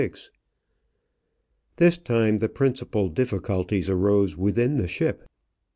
This 1.75 1.99
time 1.99 2.39
the 2.39 2.49
principal 2.49 3.07
difficulties 3.09 3.87
arose 3.87 4.35
within 4.35 4.77
the 4.77 4.87
ship. 4.87 5.27